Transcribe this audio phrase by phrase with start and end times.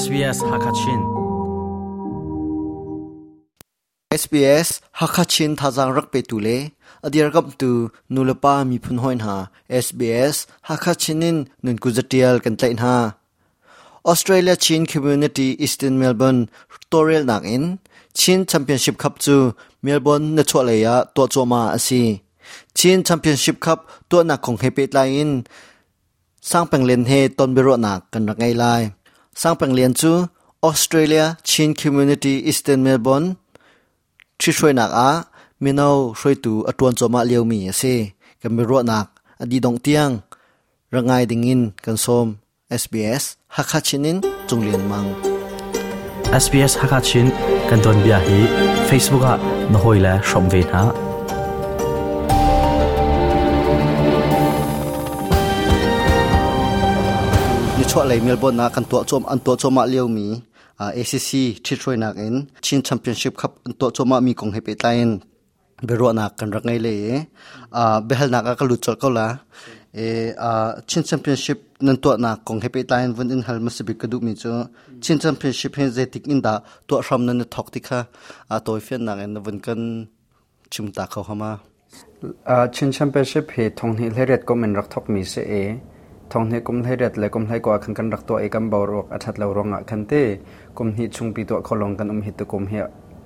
[0.00, 1.00] SBS Hakachin
[4.22, 4.68] SBS
[5.00, 6.58] Hakachin thazang rak pe tu le
[7.06, 7.70] adir gam tu
[8.14, 9.36] nulapa mi phun hoin ha
[9.84, 10.36] SBS
[10.68, 12.96] Hakachinin nun kuzatial kan tlain ha
[14.12, 16.40] Australia Chin Community Eastern Melbourne
[16.72, 17.64] Tutorial nak in
[18.18, 19.36] Chin Championship Cup chu
[19.84, 22.02] Melbourne na chwa ya to choma asi
[22.78, 25.30] Chin Championship Cup to na khong hepe tlain
[26.50, 28.82] sang peng len he ton biro na kan ra ngai lai
[29.40, 30.12] sang peng lian chu,
[30.60, 33.40] Australia, Chin Community Eastern Melbourne
[34.40, 35.10] chi shroi nak a
[35.62, 37.94] mino shroi tu atuan choma leu mi ase
[38.40, 38.52] kan
[38.90, 39.08] nak
[39.42, 40.14] adi dong tiang
[40.92, 42.26] rangai dingin kan som
[42.82, 43.24] SBS
[43.56, 44.18] Hakachinin
[44.48, 45.08] chunglen mang
[46.42, 47.26] SBS Hakachin
[47.68, 48.38] kan don bia hi
[48.88, 49.34] Facebook a
[49.72, 50.82] na hoila shom ve na
[57.90, 60.26] ni chwa lai Melbourne na kan to chom an to choma ah Leo mi
[60.78, 61.30] ah, ACC
[61.64, 65.20] thi throi nak in Chin Championship Cup an to choma mi kong hepe tain
[65.82, 67.24] bero na kan rak le eh.
[67.72, 69.08] a behal na ka lu chol ko
[70.04, 70.50] e a
[70.86, 74.34] Chin Championship nan to na kong hepe tain vun in hal masibik ka du mi
[74.34, 74.50] chu.
[75.00, 78.06] Chin Championship he ze tik in da to ram nan thok tikha
[78.50, 79.80] a toy fen na en, vun kan
[80.70, 81.50] chim ta kho hama.
[82.74, 85.64] Chin championship hi thong ni leret ko men rak thok mi se e
[86.32, 90.12] ทองเฮกุมไลเด็ดและกุมไลกว่าขันกันรักตัวเอกันเบารอกอัชัดเลวรองอะขันเต
[90.76, 92.72] กุมฮิชุงปีตัวขลองกันอุ้มฮิตกุมเฮ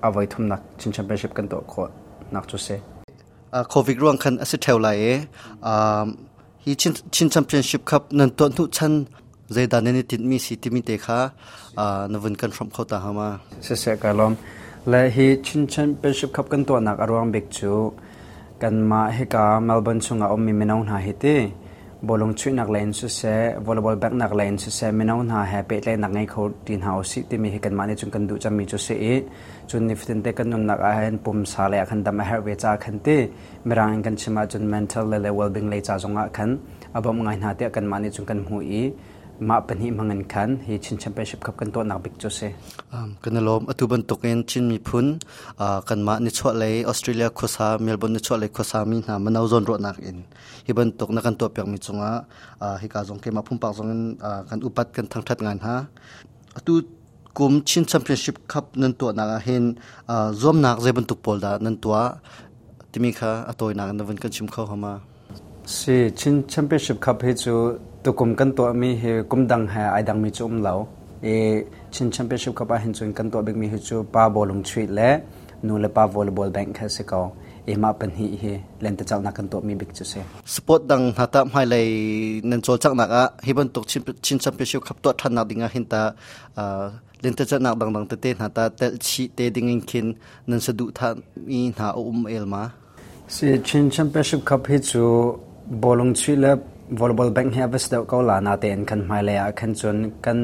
[0.05, 1.85] อาไว้ทุมนักชิงแชมเปี้ยนชิพกันตัวขอ
[2.35, 2.77] นักจุเซ่
[3.71, 4.89] โควิดร่วงขันอสิเทวไหล
[5.67, 5.69] อ
[6.65, 8.93] ฮิชินชิงแชมเปี้ยนชิพครับนันตัวทุชัน
[9.53, 11.19] เจดานนี่ติดมีสิติมีเตค่ะ
[12.13, 13.29] นวันกันฟรอมเขาตาหามา
[13.65, 14.33] เสียกาลอม
[14.91, 17.73] และฮีชิงแชมเปี้ยนชิพครับกันตัวนักอรวงเบกจู
[18.63, 21.27] กันมาเฮกาเมลเบิร์นสุงอาอุ้มมีเมนองหาเฮเต
[22.05, 25.63] bolong chui nak lain su se volleyball back nak lain su se minau na ha
[25.69, 28.35] pe le nak ngai kho tin ha si ti mi kan ma chung kan du
[28.43, 29.15] cham mi chu se e
[29.69, 32.37] chun ni fitin te kan nun nak a hen pum sa le khan dam ha
[32.45, 33.17] we cha khan te
[33.65, 36.51] mirang kan chima chun mental le le well being le cha zonga khan
[36.97, 38.83] abam ngai na te kan mani chung kan mu i
[39.41, 42.49] ma pani mangan khan hi chin championship cup kan to nak big chu se
[42.95, 45.07] um kan lom atu ban token chin mi phun
[45.65, 49.15] a kan ma ni chwa le australia khosa melbourne ni chwa le khosa mi na
[49.25, 50.19] manau zon ro nak in
[50.67, 52.11] hi ban tok na kan to pyak mi chunga
[52.65, 53.91] a hi ka jong ke ma phum pak jong
[54.49, 55.77] kan upat kan thang that ngan ha
[56.59, 56.73] atu
[57.37, 59.65] kum chin championship cup nan to na hen
[60.43, 61.91] zom nak je ban tuk pol da nan to
[62.93, 64.93] timi kha atoi na kan van kan chim kho hama
[65.77, 67.55] si chin championship cup he chu
[68.05, 70.79] tukum kan to mi he kum dang ha ai dang mi chum lau.
[71.33, 71.35] E
[71.91, 74.85] chin championship cup a hin chun kan to bek mi hu chu pa bolung chui
[74.97, 75.09] le
[75.67, 77.21] nu le pa volleyball bank ha se ko
[77.67, 80.21] e ma pan hi he len ta chal na kan to mi bik chu se.
[80.55, 81.89] Sport dang hata mai lai
[82.51, 83.25] nan chol chak nak a.
[83.45, 83.85] Hi ban tok
[84.25, 86.03] chin championship cup to than nak dinga hin ta
[87.23, 90.07] len ta chak nak dang dang te te hata tel chi te ding in kin
[90.49, 91.09] nan sa du tha
[91.49, 92.63] mi na um el ma.
[93.35, 95.03] Si chin championship cup hi chu
[95.83, 96.53] bolung chui le
[96.91, 99.73] volleyball bank he avas da ko la na te en kan mai le a khan
[99.81, 100.41] chun kan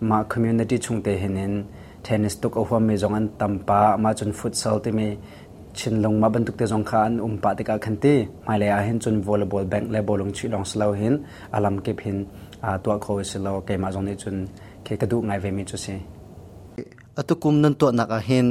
[0.00, 1.64] ma community chung te hinin
[2.02, 5.06] tennis tuk a hwa me jong an tampa, ma chun futsal te me
[5.78, 8.14] chin long ma ban tuk te jong an um pa te ka khan te.
[8.46, 11.14] Mai le a hin chun volleyball bank le bolong chi long slow hin,
[11.56, 12.26] alam ke phin,
[12.62, 14.36] a to kho e se lo ke ma jong ni chun
[14.84, 15.94] ke ka du ngai ve mi chu se
[17.20, 18.46] atukum nan to nak a hin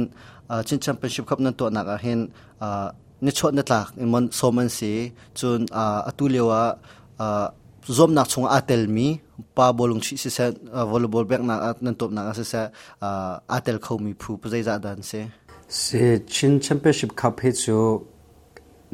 [0.66, 2.20] chin championship cup nan to nak a hin
[3.24, 4.92] ni chot na tlak imon soman si,
[5.38, 5.60] chun
[6.08, 6.62] atulewa
[7.96, 9.08] zom nak chung atel mi
[9.56, 10.44] pa bolung chi se
[10.90, 12.62] volleyball back na at nan top na se se
[13.56, 15.20] atel kho mi phu pazai za dan se
[15.68, 16.02] se
[16.34, 17.76] chin championship cup he chu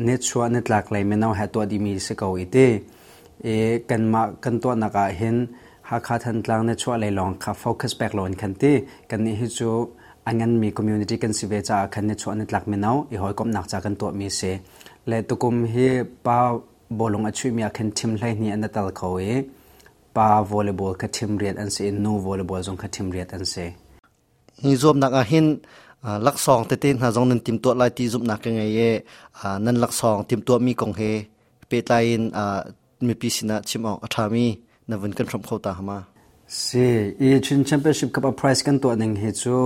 [0.07, 2.67] ne chua ne tlak lai me naw ha to di mi se ko ite
[3.53, 3.55] e
[3.89, 5.37] kan ma kan to na ka hen
[5.89, 8.73] ha kha than tlang ne chua lai long kha focus back lon kan ti
[9.09, 9.69] kan ni hi chu
[10.29, 13.17] angan mi community kan si ve cha khan ne chua ne tlak me naw i
[13.23, 14.53] hoi kom nak cha kan to mi se
[15.11, 15.87] le tukum hi
[16.25, 16.37] pa
[16.91, 19.45] bolong achui mi khan thim hlai ni an tal kho e.
[20.15, 23.75] Pa volleyball ka thim riat an se no volleyball jong ka thim riat an se.
[24.63, 25.47] Hi zom nak a hin
[26.27, 28.91] lak song te ten ha jong nan tim to lai ti zum nak ngai ye.
[29.65, 31.13] Nan lak song tim to mi kong he.
[31.69, 32.31] Pe tain
[33.07, 34.47] mi pi sina chim ong athami
[34.89, 35.99] na vun kan from khota hama.
[36.47, 36.85] Si
[37.19, 39.57] e chin championship cup prize kan to ning he chu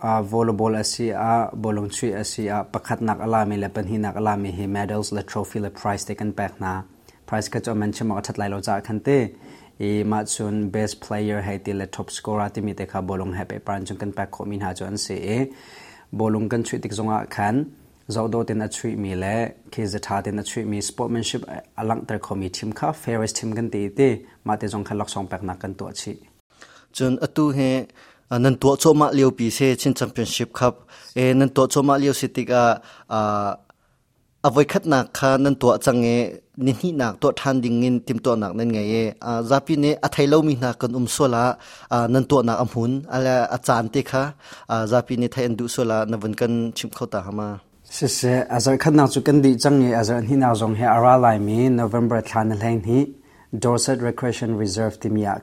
[0.00, 4.50] a volleyball asi a bolong chui asi a pakhat nak alami le pan hinak alami
[4.52, 6.82] he medals, le trophy, le prize taken back na.
[7.26, 9.34] Prize ka chomen chema that lai lo cha khante
[9.80, 13.34] e ma chun best player hai ti le top scorer ti mi te kha bolong
[13.34, 15.52] ha pe pan chung kan pa kho min ha chon se e.
[16.14, 17.66] Bolong kan chui tik zonga khan
[18.08, 21.42] zodo ten a chui mi le ke za tha ten a chui mi sportsmanship
[21.76, 24.26] alang ter khomi team kha, fairest team kan te te.
[24.44, 26.12] Ma te jong kha lok song pak na kan to chi.
[26.92, 27.86] Chun atu he
[28.43, 30.73] นันตัวโชมาเลียวปีเซชินแชมเปี้ยนชิพครับ
[31.15, 32.63] เอนันตัวโชมาเลียวสิติกา
[33.13, 33.47] อ่า
[34.45, 36.05] อวัยขัดนักคานันตัวจังเง
[36.65, 38.95] นิหินักตัวทันดิงินติมตัวนักนั่นไงเอ
[39.25, 41.45] อ่าซาปีเนอัทไทเลามีนักกันอุมโซลา
[41.93, 44.23] อ่านันตัวนักอมุนอะไรอาจารย์ติค่ะ
[44.71, 47.49] อ่าซาปีเนไทยอันดุโซลานวันกันชิมเข้าตาหามา
[47.97, 50.85] se se azar khat na chu kan di chang nge azar hi na zong he
[50.95, 52.99] ara lai mi november thlan hlain hi
[53.63, 55.33] dorset recreation reserve timia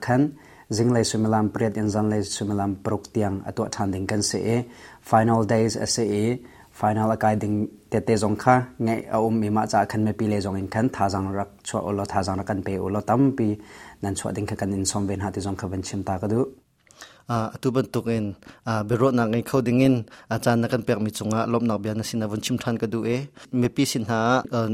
[0.69, 4.39] zing zinglei sumilam pret in zan zanlei sumilam prok tiang ato than ding kan se
[4.39, 4.65] e.
[5.01, 6.39] Final days ase e.
[6.71, 8.65] Final akai ding te te zong kha.
[8.79, 10.89] Nge a um mi ma cha khan me pi le zong in khan.
[10.89, 13.47] Tha jang rak chwa olo tha jang kan pe olo tam pi.
[14.01, 16.17] Nan chwa ding kha kan in som ben ha ti zong kha ben chim ta
[16.17, 16.41] ka du.
[17.27, 18.25] Ah, tu ban tukin
[18.69, 19.95] ah, biro na ngai khau dingin
[20.29, 22.75] achan ah, na kan pek mi chunga lom na bia na sina von chim than
[22.81, 23.17] ka du e.
[23.59, 24.19] Me pi sin ha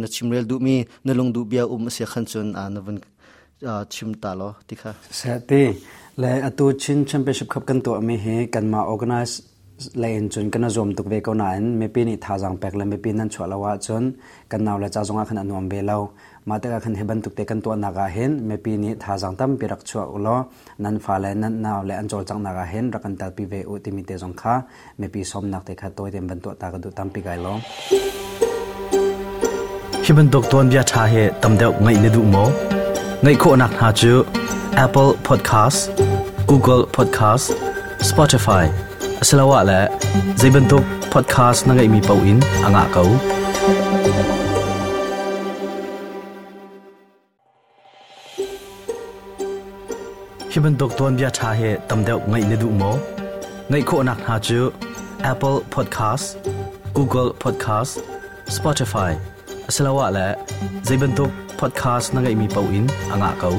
[0.01, 0.75] na chimrel du mi.
[1.05, 2.47] Na long du bia um se khan chun
[3.93, 5.63] ชิมตาลอติค่ะเสตี
[6.19, 9.39] และอตูชินแชมเปี้ยนชิพครับกันตัวไมีเฮกันมาออแกไนซ์
[9.99, 14.03] เลนจนกันรวมตุกเวกนานไม่ปีนี่ทาจังแปกและไม่ปีนั้นชัวละว่าจน
[14.51, 15.97] กันนาละจ้าจงอาคันอนวมเบลา
[16.49, 20.35] มาแต่ขันเฮบันตุกเตกันตัวนากาเห็นไม่ปีนี้ทาจังตั้มปีรักชัวอุลอ
[20.83, 24.53] นั้นฟ้าเละนั้นนาวและอันจจจังนากาเห็นรักันตาปีเวอุติมิเตจงคา
[24.97, 27.53] ไม่ปีสมนักเตคาตัวเต็มบันตัวตากระตั้มปีไกลลอ
[30.03, 31.13] ฮิบันตกตัวนี้าชาเฮ
[31.43, 32.37] ตั้มเดวไงนดูม
[33.21, 34.23] ngay khu nak ha chu
[34.85, 35.79] apple podcast,
[36.47, 37.53] google podcast,
[38.09, 38.65] spotify.
[39.21, 39.79] Asalawa la
[40.41, 40.83] zaiban dok
[41.13, 43.09] podcast na ngai mi pau in à anga kau
[50.51, 52.91] hiban dok ton bia tha he tam đeo ngai ne du mo
[53.69, 54.59] ngai kho nak ha chu
[55.31, 56.25] apple podcast,
[56.97, 57.93] google podcast,
[58.55, 59.11] spotify.
[59.69, 60.27] Asalawa la
[60.87, 63.53] zaiban dok podcast na ngay mi pauin, anga kau